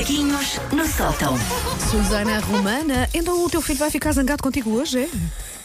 Macaquinhos 0.00 0.58
no 0.72 0.86
sótão. 0.86 1.34
Susana 1.90 2.38
Romana, 2.40 3.06
então 3.12 3.44
o 3.44 3.50
teu 3.50 3.60
filho 3.60 3.78
vai 3.78 3.90
ficar 3.90 4.12
zangado 4.12 4.42
contigo 4.42 4.70
hoje, 4.70 5.00
é? 5.00 5.08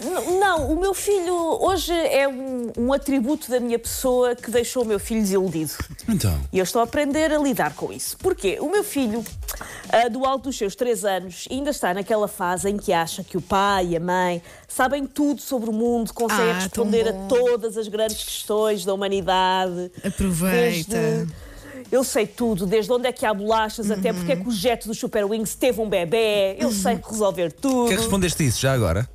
N- 0.03 0.39
Não, 0.41 0.69
o 0.73 0.77
meu 0.77 0.93
filho 0.93 1.33
hoje 1.33 1.93
é 1.93 2.27
um, 2.27 2.69
um 2.77 2.91
atributo 2.91 3.49
da 3.49 3.61
minha 3.61 3.79
pessoa 3.79 4.35
que 4.35 4.51
deixou 4.51 4.83
o 4.83 4.85
meu 4.85 4.99
filho 4.99 5.21
desiludido. 5.21 5.71
Então. 6.09 6.37
E 6.51 6.57
eu 6.59 6.63
estou 6.65 6.81
a 6.81 6.83
aprender 6.83 7.31
a 7.31 7.37
lidar 7.37 7.75
com 7.75 7.93
isso. 7.93 8.17
Porquê? 8.17 8.57
O 8.59 8.69
meu 8.69 8.83
filho, 8.83 9.23
ah, 9.87 10.09
do 10.09 10.25
alto 10.25 10.49
dos 10.49 10.57
seus 10.57 10.75
3 10.75 11.05
anos, 11.05 11.47
ainda 11.49 11.69
está 11.69 11.93
naquela 11.93 12.27
fase 12.27 12.69
em 12.69 12.75
que 12.75 12.91
acha 12.91 13.23
que 13.23 13.37
o 13.37 13.41
pai 13.41 13.87
e 13.91 13.95
a 13.95 14.01
mãe 14.01 14.41
sabem 14.67 15.07
tudo 15.07 15.39
sobre 15.39 15.69
o 15.69 15.73
mundo, 15.73 16.13
conseguem 16.13 16.51
Ah, 16.51 16.59
responder 16.59 17.07
a 17.07 17.13
todas 17.29 17.77
as 17.77 17.87
grandes 17.87 18.21
questões 18.21 18.83
da 18.83 18.93
humanidade. 18.93 19.89
Aproveita. 20.05 20.91
Desde- 20.97 21.45
Eu 21.91 22.03
sei 22.03 22.25
tudo, 22.27 22.65
desde 22.65 22.91
onde 22.91 23.07
é 23.07 23.11
que 23.11 23.25
há 23.25 23.33
bolachas, 23.33 23.91
até 23.91 24.11
porque 24.13 24.31
é 24.31 24.35
que 24.35 24.47
o 24.47 24.51
jet 24.51 24.87
do 24.87 24.93
Super 24.93 25.25
Wings 25.25 25.55
teve 25.55 25.81
um 25.81 25.89
bebê. 25.89 26.55
Eu 26.59 26.71
sei 26.71 26.99
resolver 27.03 27.51
tudo. 27.51 27.89
Quer 27.89 27.97
respondeste 27.97 28.45
isso 28.45 28.59
já 28.59 28.73
agora? 28.73 29.07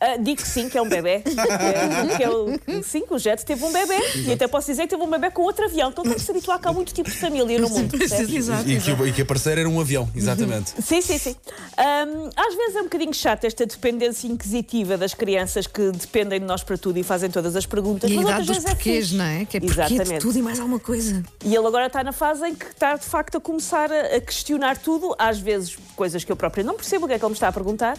Ah, 0.00 0.16
digo 0.16 0.42
que 0.42 0.48
sim, 0.48 0.68
que 0.68 0.76
é 0.76 0.82
um 0.82 0.88
bebê. 0.88 1.22
É, 1.22 1.22
que 2.16 2.22
é 2.22 2.30
o- 2.30 2.82
sim, 2.82 3.06
que 3.06 3.14
o 3.14 3.18
Jet 3.18 3.44
teve 3.44 3.64
um 3.64 3.72
bebê. 3.72 3.98
E 4.26 4.32
até 4.32 4.46
posso 4.46 4.66
dizer 4.66 4.82
que 4.82 4.88
teve 4.88 5.02
um 5.02 5.08
bebê 5.10 5.30
com 5.30 5.42
outro 5.42 5.64
avião. 5.64 5.88
Então 5.90 6.04
tem 6.04 6.14
que 6.14 6.20
se 6.20 6.30
habituar 6.30 6.58
que 6.60 6.68
há 6.68 6.72
muito 6.72 6.92
tipo 6.92 7.10
de 7.10 7.16
família 7.16 7.58
no 7.58 7.68
mundo. 7.70 7.96
percebes? 7.96 8.34
Exato. 8.34 8.68
E 8.68 8.80
que, 8.80 8.90
e 8.90 9.12
que 9.12 9.22
a 9.22 9.24
parceira 9.24 9.60
era 9.60 9.68
um 9.68 9.80
avião, 9.80 10.08
exatamente. 10.14 10.72
Sim, 10.82 11.00
sim, 11.00 11.18
sim. 11.18 11.36
Ahm, 11.78 12.28
às 12.36 12.54
vezes 12.54 12.76
é 12.76 12.80
um 12.80 12.84
bocadinho 12.84 13.14
chato 13.14 13.44
esta 13.44 13.64
dependência 13.66 14.26
inquisitiva 14.28 14.96
das 14.96 15.14
crianças 15.14 15.66
que 15.66 15.90
dependem 15.92 16.40
de 16.40 16.46
nós 16.46 16.62
para 16.62 16.76
tudo 16.76 16.98
e 16.98 17.02
fazem 17.02 17.30
todas 17.30 17.56
as 17.56 17.64
perguntas. 17.66 18.10
E 18.10 18.14
a 18.14 18.16
mas 18.16 18.24
idade 18.26 18.40
outras 18.40 18.46
dos 18.56 18.64
vezes 18.64 18.74
porquês, 18.74 19.04
fixe. 19.06 19.16
não 19.16 19.24
é? 19.24 19.44
Que 19.44 19.56
é 19.56 19.60
porquê 19.60 19.74
de 19.74 19.94
Exatamente. 19.94 20.20
tudo 20.20 20.38
e 20.38 20.42
mais 20.42 20.58
alguma 20.60 20.78
coisa. 20.80 21.22
E 21.44 21.54
ele 21.54 21.66
agora 21.66 21.86
está 21.86 22.04
na 22.04 22.12
fase 22.12 22.46
em 22.46 22.54
que 22.54 22.66
está 22.66 22.96
de 22.96 23.04
facto 23.04 23.36
a 23.38 23.40
começar 23.40 23.90
a, 23.90 24.16
a 24.16 24.20
questionar 24.20 24.76
tudo, 24.78 25.14
às 25.18 25.38
vezes 25.38 25.76
coisas 25.96 26.22
que 26.24 26.30
eu 26.32 26.36
própria 26.36 26.62
não 26.64 26.74
percebo 26.74 27.04
o 27.06 27.08
que 27.08 27.14
é 27.14 27.18
que 27.18 27.24
ele 27.24 27.30
me 27.30 27.34
está 27.36 27.48
a 27.48 27.52
perguntar, 27.52 27.96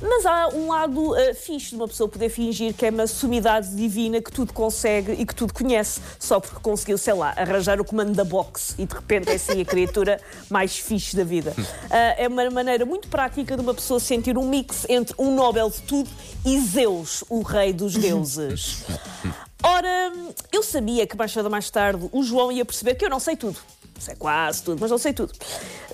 mas 0.00 0.26
há 0.26 0.48
um 0.48 0.68
lado 0.68 1.14
ah, 1.14 1.34
fixe 1.34 1.70
de 1.70 1.76
uma 1.76 1.88
pessoa 1.88 2.08
poder 2.08 2.28
fingir 2.28 2.74
que 2.74 2.86
é 2.86 2.90
uma 2.90 3.06
sumidade 3.06 3.74
divina 3.74 4.20
que 4.20 4.30
tudo 4.30 4.52
consegue 4.52 5.12
e 5.12 5.26
que 5.26 5.34
tudo 5.34 5.52
conhece, 5.52 6.00
só 6.18 6.40
porque 6.40 6.60
conseguiu, 6.60 6.98
sei 6.98 7.14
lá, 7.14 7.32
arranjar 7.36 7.80
o 7.80 7.84
comando 7.84 8.12
da 8.12 8.24
box 8.24 8.74
e 8.78 8.86
de 8.86 8.94
repente 8.94 9.30
é 9.30 9.34
assim 9.34 9.60
a 9.60 9.64
criatura 9.64 10.20
mais 10.48 10.76
fixe 10.76 11.16
da 11.16 11.24
vida. 11.24 11.54
Ah, 11.90 12.14
é 12.16 12.28
uma 12.28 12.48
maneira 12.50 12.84
muito 12.84 13.08
prática 13.08 13.56
de 13.56 13.62
uma 13.62 13.74
pessoa 13.74 14.00
sentir 14.00 14.36
um 14.36 14.48
mix 14.48 14.86
entre 14.88 15.14
um 15.18 15.34
Nobel 15.34 15.70
de 15.70 15.82
tudo 15.82 16.10
e 16.44 16.58
Zeus, 16.60 17.24
o 17.28 17.42
rei 17.42 17.72
dos 17.72 17.94
deuses. 17.94 18.84
Ora, 19.62 20.12
eu 20.50 20.62
sabia 20.62 21.06
que 21.06 21.16
mais 21.16 21.32
cedo 21.32 21.44
ou 21.44 21.50
mais 21.50 21.68
tarde 21.68 22.08
o 22.12 22.22
João 22.22 22.50
ia 22.50 22.64
perceber 22.64 22.94
que 22.94 23.04
eu 23.04 23.10
não 23.10 23.20
sei 23.20 23.36
tudo. 23.36 23.58
Sei 24.00 24.14
quase 24.16 24.62
tudo, 24.62 24.78
mas 24.80 24.90
não 24.90 24.96
sei 24.98 25.12
tudo. 25.12 25.32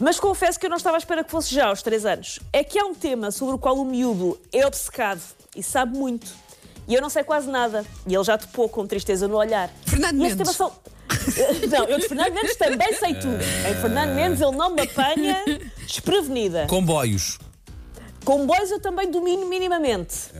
Mas 0.00 0.20
confesso 0.20 0.58
que 0.60 0.66
eu 0.66 0.70
não 0.70 0.76
estava 0.76 0.96
à 0.96 0.98
espera 0.98 1.24
que 1.24 1.30
fosse 1.30 1.52
já 1.52 1.66
aos 1.66 1.82
três 1.82 2.06
anos. 2.06 2.38
É 2.52 2.62
que 2.62 2.78
há 2.78 2.84
um 2.84 2.94
tema 2.94 3.32
sobre 3.32 3.56
o 3.56 3.58
qual 3.58 3.76
o 3.76 3.84
miúdo 3.84 4.40
é 4.52 4.64
obcecado 4.64 5.20
e 5.56 5.62
sabe 5.62 5.98
muito. 5.98 6.32
E 6.86 6.94
eu 6.94 7.02
não 7.02 7.10
sei 7.10 7.24
quase 7.24 7.50
nada. 7.50 7.84
E 8.06 8.14
ele 8.14 8.22
já 8.22 8.38
topou 8.38 8.68
com 8.68 8.86
tristeza 8.86 9.26
no 9.26 9.36
olhar. 9.36 9.68
Fernando 9.84 10.20
e 10.20 10.26
esse 10.26 10.36
tema 10.36 10.52
Mendes. 10.52 10.56
são... 10.56 10.72
Não, 11.68 11.84
eu 11.84 11.98
de 11.98 12.08
Fernando 12.08 12.32
Mendes 12.32 12.56
também 12.56 12.92
sei 12.94 13.14
tudo. 13.14 13.38
Em 13.68 13.74
Fernando 13.80 14.14
Mendes 14.14 14.40
ele 14.40 14.56
não 14.56 14.70
me 14.70 14.82
apanha 14.82 15.42
desprevenida. 15.86 16.66
Comboios. 16.68 17.38
Comboios 18.24 18.70
eu 18.70 18.80
também 18.80 19.10
domino 19.10 19.46
minimamente. 19.46 20.30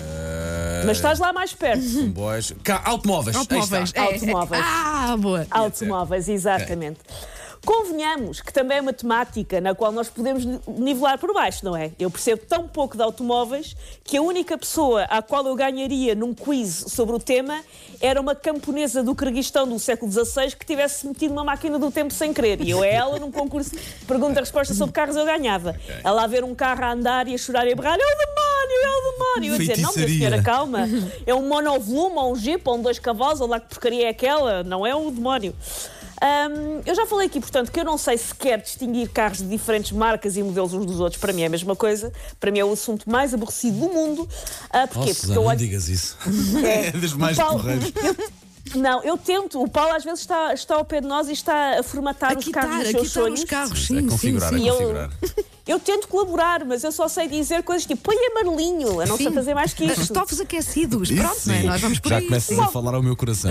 Mas 0.85 0.99
estás 0.99 1.19
lá 1.19 1.33
mais 1.33 1.53
perto. 1.53 1.83
Comboios. 1.83 2.53
Cá, 2.63 2.83
automóveis. 2.85 3.37
Automóveis. 3.37 3.93
É, 3.95 3.99
é. 3.99 4.03
Automóveis. 4.03 4.65
Ah, 4.65 5.17
boa. 5.19 5.47
Automóveis, 5.51 6.29
exatamente. 6.29 7.01
Convenhamos 7.65 8.41
que 8.41 8.53
também 8.53 8.79
é 8.79 8.81
uma 8.81 8.93
temática 8.93 9.61
na 9.61 9.75
qual 9.75 9.91
nós 9.91 10.09
podemos 10.09 10.45
ni- 10.45 10.61
nivelar 10.69 11.19
por 11.19 11.33
baixo, 11.33 11.65
não 11.65 11.77
é? 11.77 11.91
Eu 11.99 12.11
percebo 12.11 12.43
tão 12.47 12.69
pouco 12.69 12.97
de 12.97 13.03
automóveis 13.03 13.77
que 14.05 14.17
a 14.17 14.23
única 14.23 14.57
pessoa 14.57 15.03
à 15.05 15.21
qual 15.23 15.47
eu 15.47 15.55
ganharia 15.57 16.15
num 16.15 16.33
quiz 16.35 16.85
sobre 16.89 17.15
o 17.17 17.19
tema 17.19 17.63
era 18.01 18.21
uma 18.21 18.35
camponesa 18.35 19.03
do 19.03 19.15
Kirguistão 19.15 19.67
do 19.67 19.79
século 19.79 20.11
XVI 20.13 20.55
que 20.55 20.65
tivesse 20.67 21.07
metido 21.07 21.33
uma 21.33 21.43
máquina 21.45 21.79
do 21.79 21.91
tempo 21.91 22.13
sem 22.13 22.33
querer. 22.33 22.61
E 22.61 22.71
eu 22.71 22.83
a 22.83 22.87
ela, 22.87 23.19
num 23.19 23.31
concurso 23.33 23.71
de 23.71 24.05
pergunta-resposta 24.07 24.75
sobre 24.75 24.93
carros, 24.93 25.17
eu 25.17 25.25
ganhava. 25.25 25.75
Ela 26.05 26.25
a 26.25 26.27
ver 26.27 26.45
um 26.45 26.55
carro 26.55 26.85
a 26.85 26.93
andar 26.93 27.27
e 27.27 27.35
a 27.35 27.39
chorar 27.39 27.67
e 27.67 27.73
a 27.73 27.77
berrar: 27.77 27.99
é 27.99 28.03
o 28.03 28.19
demónio, 28.19 28.85
é 28.85 28.89
o 28.91 29.13
demónio! 29.13 29.51
Eu 29.51 29.55
a 29.55 29.59
dizer: 29.59 29.79
não, 29.83 29.93
minha 29.95 30.09
senhora, 30.19 30.43
calma. 30.43 30.81
É 31.27 31.35
um 31.35 31.49
monovolume, 31.49 32.17
ou 32.17 32.33
um 32.33 32.37
jeep, 32.37 32.63
ou 32.69 32.77
um 32.77 32.83
dois 32.83 32.99
cavalos, 32.99 33.41
ou 33.41 33.49
lá 33.49 33.59
que 33.59 33.69
porcaria 33.69 34.07
é 34.07 34.09
aquela. 34.11 34.63
Não 34.63 34.87
é 34.87 34.95
o 34.95 35.11
demónio. 35.11 35.55
Hum, 36.23 36.81
eu 36.87 36.95
já 36.95 37.05
falei 37.07 37.27
aqui, 37.27 37.41
portanto, 37.41 37.71
que 37.71 37.79
eu 37.79 37.85
não 37.85 37.99
sei 37.99 38.17
sequer 38.17 38.61
distinguir 38.61 39.11
carros 39.11 39.39
de 39.39 39.49
diferentes 39.49 39.93
marcas 39.93 40.37
e 40.37 40.43
modelos 40.43 40.73
uns 40.73 40.87
dos 40.87 41.01
outros. 41.01 41.21
Para 41.21 41.33
mim 41.33 41.43
é 41.43 41.47
a 41.47 41.51
mesma 41.51 41.77
coisa. 41.77 42.13
Para 42.41 42.51
mim 42.51 42.59
é 42.59 42.65
o 42.65 42.73
assunto 42.73 43.09
mais 43.11 43.35
aborrecido 43.35 43.79
do 43.79 43.89
mundo. 43.93 44.29
Ah, 44.71 44.87
porquê? 44.87 45.11
Oh, 45.11 45.15
Porque 45.15 45.31
eu 45.31 45.35
não 45.35 45.45
olho- 45.45 45.59
digas 45.59 45.89
isso. 45.89 46.17
É. 46.65 46.87
É 46.89 46.91
dos 46.93 47.13
mais 47.15 47.37
Paulo- 47.37 47.59
porreiros. 47.61 47.93
eu- 48.03 48.81
Não, 48.81 49.03
eu 49.05 49.17
tento. 49.17 49.63
O 49.63 49.69
Paulo 49.69 49.95
às 49.95 50.03
vezes 50.05 50.21
está, 50.21 50.53
está 50.53 50.75
ao 50.75 50.85
pé 50.85 51.01
de 51.01 51.07
nós 51.07 51.29
e 51.29 51.33
está 51.33 51.79
a 51.79 51.83
formatar 51.85 52.33
A 52.35 52.39
os 52.39 52.45
quitar, 52.45 52.63
carros 52.65 52.79
dos 52.79 52.89
a 52.89 52.93
seus 52.99 53.13
sonhos. 53.13 53.41
os 53.41 53.45
carros. 53.49 53.73
A 53.73 53.77
Sim, 53.77 54.01
sim, 54.01 54.07
configurar, 54.09 54.53
a 54.55 54.57
sim. 54.59 54.65
E 54.65 54.69
eu- 54.69 54.75
configurar. 54.77 55.11
Eu 55.67 55.81
tento 55.81 56.07
colaborar, 56.07 56.65
mas 56.65 56.85
eu 56.85 56.93
só 56.93 57.09
sei 57.09 57.27
dizer 57.27 57.65
coisas 57.65 57.85
tipo 57.85 58.01
põe 58.01 58.15
amarelinho, 58.31 59.03
eu 59.03 59.07
não 59.09 59.17
sei 59.17 59.27
Sim. 59.27 59.35
fazer 59.35 59.53
mais 59.53 59.75
que 59.75 59.85
isto. 59.85 60.01
Estofos 60.01 60.39
aquecidos. 60.41 61.11
Isso 61.11 61.21
Pronto, 61.21 61.35
é? 61.51 61.61
sim. 61.61 61.67
nós 61.67 61.81
vamos 61.81 61.99
por 61.99 62.09
Já 62.11 62.19
aí. 62.19 62.25
começas 62.25 62.57
a 62.57 62.69
falar 62.69 62.95
ao 62.95 63.03
meu 63.03 63.17
coração. 63.17 63.51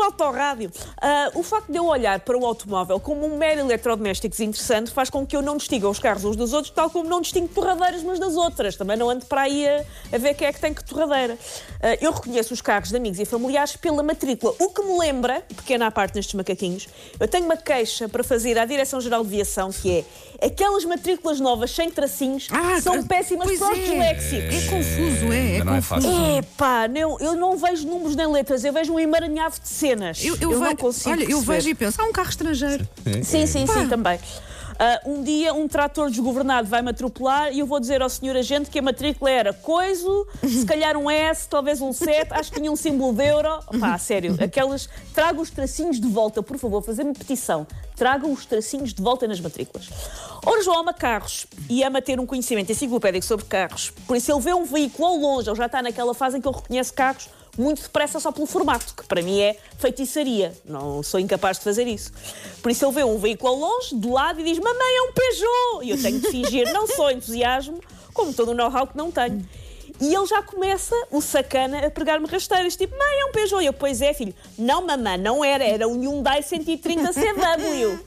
Um 0.00 0.04
autorrádio. 0.04 0.70
Ah, 1.00 1.30
o 1.34 1.42
facto 1.42 1.70
de 1.70 1.76
eu 1.76 1.84
olhar 1.86 2.20
para 2.20 2.36
o 2.36 2.46
automóvel 2.46 2.98
como 2.98 3.26
um 3.26 3.36
mero 3.36 3.60
eletrodoméstico 3.60 4.34
interessante 4.42 4.90
faz 4.90 5.10
com 5.10 5.26
que 5.26 5.36
eu 5.36 5.42
não 5.42 5.58
distinga 5.58 5.86
os 5.88 5.98
carros 5.98 6.24
uns 6.24 6.36
dos 6.36 6.54
outros, 6.54 6.72
tal 6.72 6.88
como 6.88 7.06
não 7.08 7.20
distingo 7.20 7.48
torradeiras 7.48 8.02
umas 8.02 8.18
das 8.18 8.34
outras. 8.34 8.76
Também 8.76 8.96
não 8.96 9.10
ando 9.10 9.26
para 9.26 9.42
aí 9.42 9.68
a, 9.68 9.84
a 10.12 10.18
ver 10.18 10.32
quem 10.34 10.46
é 10.46 10.52
que 10.54 10.60
tem 10.60 10.72
que 10.72 10.82
torradeira. 10.82 11.36
Ah, 11.82 11.96
eu 12.00 12.12
reconheço 12.12 12.54
os 12.54 12.62
carros 12.62 12.88
de 12.88 12.96
amigos 12.96 13.18
e 13.20 13.26
familiares 13.26 13.76
pela 13.76 14.02
matrícula, 14.02 14.54
o 14.58 14.70
que 14.70 14.82
me 14.82 14.98
lembra, 14.98 15.42
pequena 15.54 15.86
à 15.86 15.90
parte 15.90 16.14
nestes 16.14 16.34
macaquinhos, 16.34 16.88
eu 17.18 17.28
tenho 17.28 17.44
uma 17.44 17.56
queixa 17.56 18.08
para 18.08 18.24
fazer 18.24 18.58
à 18.58 18.64
Direção-Geral 18.64 19.22
de 19.22 19.28
Viação, 19.30 19.70
que 19.70 20.04
é 20.40 20.46
aquelas 20.46 20.84
matrículas 20.86 21.38
novas 21.40 21.70
sem 21.72 21.90
tracinhos 21.90 22.48
Ah, 22.50 22.80
são 22.80 23.02
péssimas 23.04 23.46
para 23.58 23.72
os 23.72 23.78
é. 23.78 23.82
disléxicos. 23.82 24.54
É 24.54 24.70
confuso, 24.70 25.32
é. 25.32 25.56
É 25.58 25.64
não 25.64 25.72
é 25.74 25.76
confuso. 25.76 25.82
fácil. 26.08 26.36
É 26.38 26.42
pá, 26.56 26.88
não, 26.88 27.18
eu 27.20 27.36
não 27.36 27.56
vejo 27.58 27.86
números 27.86 28.16
nem 28.16 28.26
letras, 28.26 28.64
eu 28.64 28.72
vejo 28.72 28.92
um 28.94 28.98
emaranhado 28.98 29.60
de 29.60 29.68
cenas. 29.90 30.24
Eu, 30.24 30.36
eu 30.40 30.50
não 30.58 30.68
ve- 30.70 30.76
consigo 30.76 31.10
Olha, 31.10 31.22
eu 31.22 31.28
perceber. 31.28 31.52
vejo 31.54 31.68
e 31.70 31.74
penso, 31.74 32.00
há 32.00 32.04
um 32.04 32.12
carro 32.12 32.30
estrangeiro. 32.30 32.88
Sim, 33.24 33.46
sim, 33.46 33.66
Pá. 33.66 33.74
sim, 33.74 33.88
também. 33.88 34.18
Ah, 34.82 34.98
um 35.04 35.22
dia 35.22 35.52
um 35.52 35.68
trator 35.68 36.08
desgovernado 36.08 36.66
vai-me 36.66 36.88
atropelar 36.88 37.52
e 37.52 37.58
eu 37.58 37.66
vou 37.66 37.78
dizer 37.78 38.00
ao 38.00 38.08
senhor 38.08 38.34
agente 38.34 38.70
que 38.70 38.78
a 38.78 38.82
matrícula 38.82 39.30
era 39.30 39.52
coiso, 39.52 40.26
se 40.42 40.64
calhar 40.64 40.96
um 40.96 41.10
S, 41.10 41.46
talvez 41.46 41.82
um 41.82 41.92
7, 41.92 42.28
acho 42.32 42.50
que 42.50 42.58
tinha 42.60 42.72
um 42.72 42.76
símbolo 42.76 43.12
de 43.12 43.22
euro. 43.26 43.60
Pá, 43.78 43.98
sério, 43.98 44.38
aquelas. 44.42 44.88
Traga 45.14 45.38
os 45.38 45.50
tracinhos 45.50 46.00
de 46.00 46.08
volta, 46.08 46.42
por 46.42 46.56
favor, 46.56 46.82
fazer-me 46.82 47.12
petição. 47.12 47.66
Tragam 47.94 48.32
os 48.32 48.46
tracinhos 48.46 48.94
de 48.94 49.02
volta 49.02 49.28
nas 49.28 49.38
matrículas. 49.38 49.90
Ora, 50.46 50.62
João 50.62 50.78
ama 50.80 50.94
carros 50.94 51.46
e 51.68 51.84
ama 51.84 52.00
ter 52.00 52.18
um 52.18 52.24
conhecimento 52.24 52.72
enciclopédico 52.72 53.26
sobre 53.26 53.44
carros. 53.44 53.92
Por 54.06 54.16
isso, 54.16 54.32
ele 54.32 54.40
vê 54.40 54.54
um 54.54 54.64
veículo 54.64 55.06
ao 55.08 55.16
longe, 55.16 55.50
ele 55.50 55.56
já 55.58 55.66
está 55.66 55.82
naquela 55.82 56.14
fase 56.14 56.38
em 56.38 56.40
que 56.40 56.48
ele 56.48 56.56
reconhece 56.56 56.90
carros 56.90 57.28
muito 57.60 57.82
depressa 57.82 58.18
só 58.18 58.32
pelo 58.32 58.46
formato, 58.46 58.94
que 58.94 59.04
para 59.06 59.22
mim 59.22 59.40
é 59.40 59.56
feitiçaria. 59.78 60.52
Não 60.64 61.02
sou 61.02 61.20
incapaz 61.20 61.58
de 61.58 61.64
fazer 61.64 61.86
isso. 61.86 62.10
Por 62.62 62.70
isso 62.70 62.84
ele 62.84 62.92
vê 62.92 63.04
um 63.04 63.18
veículo 63.18 63.52
ao 63.52 63.58
longe, 63.58 63.94
do 63.94 64.12
lado, 64.12 64.40
e 64.40 64.44
diz: 64.44 64.58
Mamãe, 64.58 64.96
é 64.96 65.02
um 65.02 65.12
Peugeot! 65.12 65.84
E 65.84 65.90
eu 65.90 66.02
tenho 66.02 66.20
de 66.20 66.28
fingir 66.28 66.72
não 66.72 66.86
só 66.86 67.10
entusiasmo, 67.10 67.80
como 68.14 68.32
todo 68.32 68.50
o 68.50 68.54
know-how 68.54 68.86
que 68.86 68.96
não 68.96 69.10
tenho. 69.10 69.46
E 70.00 70.14
ele 70.14 70.26
já 70.26 70.42
começa, 70.42 70.94
o 71.10 71.20
sacana, 71.20 71.86
a 71.86 71.90
pregar-me 71.90 72.26
rasteiras, 72.26 72.74
tipo, 72.74 72.96
mãe, 72.96 73.20
é 73.20 73.24
um 73.26 73.32
Peugeot. 73.32 73.62
E 73.62 73.66
eu, 73.66 73.72
pois 73.74 74.00
é, 74.00 74.14
filho. 74.14 74.34
Não, 74.56 74.80
mamãe, 74.80 75.18
não 75.18 75.44
era, 75.44 75.62
era 75.62 75.86
um 75.86 76.00
Hyundai 76.00 76.42
130 76.42 77.12
CW. 77.12 78.00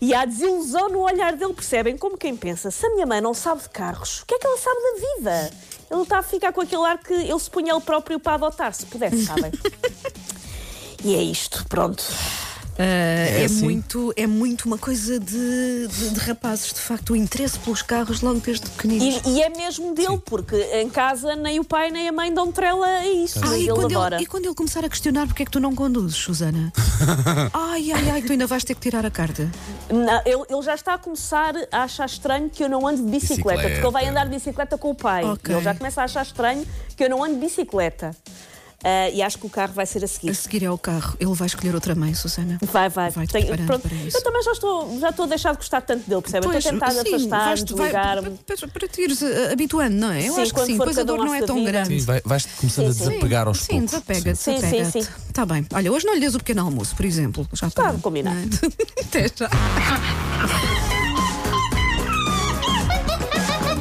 E 0.00 0.14
há 0.14 0.24
desilusão 0.24 0.88
no 0.88 1.00
olhar 1.00 1.34
dele, 1.34 1.52
percebem? 1.52 1.96
Como 1.96 2.16
quem 2.16 2.36
pensa, 2.36 2.70
se 2.70 2.86
a 2.86 2.90
minha 2.90 3.06
mãe 3.06 3.20
não 3.20 3.34
sabe 3.34 3.62
de 3.62 3.70
carros, 3.70 4.20
o 4.20 4.26
que 4.26 4.34
é 4.34 4.38
que 4.38 4.46
ela 4.46 4.58
sabe 4.58 4.76
da 4.76 5.16
vida? 5.16 5.50
Ele 5.90 6.02
está 6.02 6.18
a 6.18 6.22
ficar 6.22 6.52
com 6.52 6.60
aquele 6.60 6.84
ar 6.84 6.98
que 6.98 7.12
ele 7.12 7.38
se 7.38 7.50
punha 7.50 7.72
ele 7.72 7.80
próprio 7.80 8.18
para 8.18 8.34
adotar, 8.34 8.72
se 8.74 8.86
pudesse, 8.86 9.24
sabem? 9.24 9.52
e 11.04 11.14
é 11.14 11.22
isto, 11.22 11.64
pronto. 11.68 12.02
Ah, 12.78 12.82
é, 12.82 13.44
assim? 13.44 13.64
muito, 13.64 14.12
é 14.16 14.26
muito 14.26 14.66
uma 14.66 14.76
coisa 14.78 15.18
de, 15.18 15.88
de, 15.88 16.10
de 16.10 16.20
rapazes, 16.20 16.72
de 16.72 16.80
facto, 16.80 17.14
o 17.14 17.16
interesse 17.16 17.58
pelos 17.58 17.82
carros 17.82 18.20
logo 18.20 18.40
desde 18.40 18.68
pequeninos. 18.70 19.22
E, 19.24 19.30
e 19.30 19.42
é 19.42 19.48
mesmo 19.48 19.94
dele, 19.94 20.18
porque 20.24 20.56
em 20.56 20.88
casa 20.88 21.34
nem 21.34 21.58
o 21.58 21.64
pai 21.64 21.90
nem 21.90 22.08
a 22.08 22.12
mãe 22.12 22.32
dão 22.32 22.52
trela 22.52 22.86
a 22.86 23.06
isso. 23.06 23.40
Ah, 23.42 23.56
e 23.56 23.62
ele 23.62 23.72
quando 23.72 23.96
adora. 23.96 24.16
ele, 24.16 24.24
e 24.24 24.26
quando 24.26 24.44
ele 24.46 24.54
começar 24.54 24.84
a 24.84 24.88
questionar 24.88 25.26
porque 25.26 25.42
é 25.42 25.46
que 25.46 25.50
tu 25.52 25.60
não 25.60 25.74
conduzes, 25.74 26.16
Susana? 26.16 26.72
ai, 27.52 27.92
ai, 27.92 28.10
ai, 28.10 28.22
tu 28.22 28.32
ainda 28.32 28.46
vais 28.46 28.62
ter 28.64 28.74
que 28.74 28.80
tirar 28.80 29.06
a 29.06 29.10
carta. 29.10 29.50
Não, 29.90 30.22
ele, 30.26 30.44
ele 30.48 30.62
já 30.62 30.74
está 30.74 30.94
a 30.94 30.98
começar 30.98 31.54
a 31.72 31.82
achar 31.84 32.06
estranho 32.06 32.50
que 32.50 32.62
eu 32.62 32.68
não 32.68 32.86
ando 32.86 33.02
de 33.04 33.10
bicicleta, 33.10 33.36
Bicicleta. 33.62 33.68
porque 33.70 33.86
ele 33.86 33.92
vai 33.92 34.06
andar 34.06 34.24
de 34.24 34.30
bicicleta 34.30 34.76
com 34.76 34.90
o 34.90 34.94
pai. 34.94 35.24
Ok. 35.24 35.52
E 35.52 35.56
ele 35.56 35.64
já 35.64 35.74
começa 35.74 36.00
a 36.02 36.04
achar 36.04 36.22
estranho 36.22 36.66
que 36.96 37.04
eu 37.04 37.08
não 37.10 37.22
ando 37.24 37.34
de 37.34 37.40
bicicleta. 37.40 38.10
Ah, 38.88 39.10
e 39.10 39.20
acho 39.20 39.36
que 39.38 39.44
o 39.46 39.50
carro 39.50 39.72
vai 39.72 39.84
ser 39.84 40.02
a 40.02 40.04
A 40.04 40.08
seguir. 40.08 40.32
seguir 40.36 40.62
é 40.64 40.70
o 40.70 40.78
carro. 40.78 41.16
Ele 41.18 41.34
vai 41.34 41.46
escolher 41.46 41.74
outra 41.74 41.92
mãe, 41.96 42.14
Susana. 42.14 42.56
Vai, 42.62 42.88
vai. 42.88 43.10
Vai-te 43.10 43.32
Tenho- 43.32 43.56
pronto. 43.66 43.82
para 43.88 43.94
isso. 43.96 44.16
Eu 44.16 44.22
também 44.22 44.42
já 44.44 44.52
estou, 44.52 45.00
já 45.00 45.08
estou 45.10 45.24
a 45.24 45.28
deixar 45.28 45.50
de 45.52 45.56
gostar 45.58 45.80
tanto 45.80 46.08
dele, 46.08 46.22
percebe? 46.22 46.46
Pois, 46.46 46.64
estou 46.64 46.70
a 46.78 46.80
tentar 46.88 46.90
sim, 47.04 47.28
vai- 47.28 47.54
desligar-me. 47.64 48.38
para, 48.72 48.88
te 48.88 49.02
ires 49.02 49.22
eh, 49.22 49.52
habituando, 49.52 49.96
não 49.96 50.12
é? 50.12 50.28
Eu 50.28 50.34
Sim, 50.34 50.42
acho 50.42 50.54
que 50.54 50.64
sim, 50.66 50.76
pois 50.78 50.96
a 50.98 51.02
um 51.02 51.04
dor 51.04 51.18
não 51.18 51.34
é 51.34 51.42
tão 51.42 51.56
vida. 51.56 51.72
grande. 51.72 51.98
Sim, 51.98 52.06
vai- 52.06 52.22
vais 52.24 52.46
começando 52.46 52.84
Sim, 52.84 52.90
a 52.90 52.94
sim. 52.94 53.08
desapegar 53.10 53.48
aos 53.48 53.58
Sim, 53.58 53.66
poucos. 53.72 53.90
desapega-te, 53.90 54.36
Sim, 54.38 54.54
sim, 54.54 54.60
desapega-te. 54.60 54.92
sim. 55.04 55.10
Está 55.28 55.44
bem. 55.44 55.66
Olha, 55.74 55.92
hoje 55.92 56.06
não 56.06 56.14
lhe 56.14 56.20
des 56.20 56.34
o 56.36 56.38
pequeno 56.38 56.62
almoço, 56.62 56.94
por 56.94 57.04
exemplo. 57.04 57.48
Já 57.54 57.66
está. 57.66 57.82
Claro, 57.82 57.98
combinado. 57.98 58.36
não 58.36 58.46
é? 58.96 59.00
Até 59.02 59.28
já. 59.36 59.50